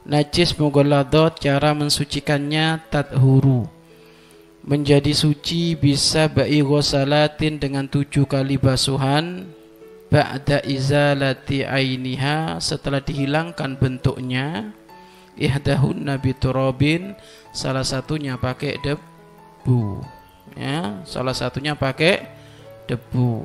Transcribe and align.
Najis 0.00 0.56
mughalladhat 0.56 1.44
cara 1.44 1.76
mensucikannya 1.76 2.80
tathuru. 2.88 3.68
Menjadi 4.64 5.12
suci 5.12 5.76
bisa 5.76 6.24
ba'i 6.28 6.64
ghusalatin 6.64 7.60
dengan 7.60 7.84
tujuh 7.84 8.24
kali 8.24 8.56
basuhan 8.56 9.52
ba'da 10.08 10.64
izalati 10.64 11.64
ainiha 11.64 12.56
setelah 12.60 13.00
dihilangkan 13.00 13.76
bentuknya 13.76 14.72
ihdahun 15.36 15.96
nabi 15.96 16.32
turabin 16.36 17.16
salah 17.52 17.84
satunya 17.84 18.40
pakai 18.40 18.80
debu. 18.80 20.00
Ya 20.56 21.04
salah 21.04 21.36
satunya 21.36 21.76
pakai 21.76 22.24
debu. 22.88 23.44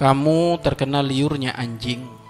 Kamu 0.00 0.60
terkena 0.64 1.04
liurnya 1.04 1.52
anjing 1.56 2.27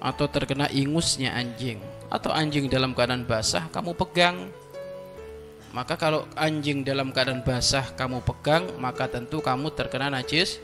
atau 0.00 0.26
terkena 0.26 0.66
ingusnya 0.72 1.36
anjing. 1.36 1.78
Atau 2.10 2.34
anjing 2.34 2.66
dalam 2.66 2.96
keadaan 2.96 3.22
basah 3.28 3.70
kamu 3.70 3.94
pegang. 3.94 4.50
Maka 5.70 5.94
kalau 5.94 6.26
anjing 6.34 6.82
dalam 6.82 7.14
keadaan 7.14 7.46
basah 7.46 7.94
kamu 7.94 8.26
pegang 8.26 8.66
maka 8.82 9.06
tentu 9.06 9.38
kamu 9.38 9.70
terkena 9.70 10.10
najis 10.10 10.58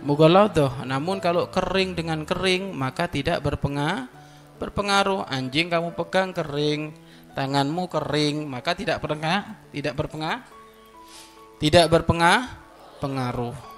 mughaladhah 0.00 0.88
namun 0.88 1.20
kalau 1.20 1.52
kering 1.52 1.92
dengan 1.92 2.24
kering 2.24 2.72
maka 2.72 3.04
tidak 3.10 3.44
berpengaruh 3.44 4.08
berpengaruh. 4.56 5.28
Anjing 5.28 5.68
kamu 5.68 5.92
pegang 5.92 6.32
kering. 6.32 6.96
Tanganmu 7.36 7.86
kering 7.86 8.48
maka 8.50 8.74
tidak 8.74 8.98
pernah 8.98 9.62
tidak 9.70 9.94
berpengaruh 9.94 10.42
tidak 11.58 11.86
berpengaruh 11.86 12.50
pengaruh 12.98 13.77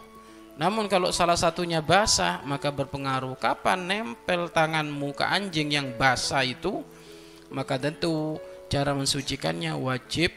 namun 0.61 0.93
kalau 0.93 1.09
salah 1.09 1.41
satunya 1.41 1.81
basah 1.81 2.45
maka 2.45 2.69
berpengaruh. 2.69 3.33
Kapan 3.41 3.80
nempel 3.80 4.53
tanganmu 4.53 5.17
ke 5.17 5.25
anjing 5.25 5.73
yang 5.73 5.97
basah 5.97 6.45
itu 6.45 6.85
maka 7.49 7.80
tentu 7.80 8.37
cara 8.69 8.93
mensucikannya 8.93 9.73
wajib 9.73 10.37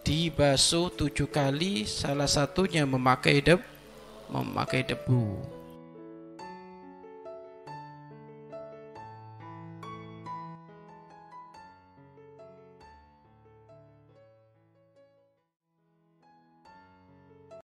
dibasuh 0.00 0.88
tujuh 0.96 1.28
kali 1.28 1.84
salah 1.84 2.26
satunya 2.26 2.88
memakai 2.88 3.44
debu 3.44 3.62
memakai 4.32 4.82
debu 4.82 5.38